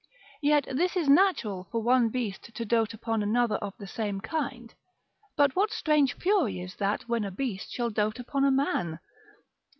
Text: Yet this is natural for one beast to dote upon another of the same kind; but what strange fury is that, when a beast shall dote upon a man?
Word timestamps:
Yet 0.41 0.65
this 0.71 0.97
is 0.97 1.07
natural 1.07 1.65
for 1.71 1.83
one 1.83 2.09
beast 2.09 2.55
to 2.55 2.65
dote 2.65 2.95
upon 2.95 3.21
another 3.21 3.57
of 3.57 3.75
the 3.77 3.85
same 3.85 4.19
kind; 4.19 4.73
but 5.37 5.55
what 5.55 5.69
strange 5.69 6.15
fury 6.15 6.59
is 6.59 6.73
that, 6.77 7.07
when 7.07 7.23
a 7.23 7.29
beast 7.29 7.71
shall 7.71 7.91
dote 7.91 8.17
upon 8.17 8.43
a 8.43 8.49
man? 8.49 8.97